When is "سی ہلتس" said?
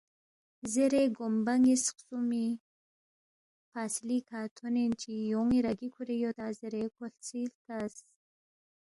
7.25-7.95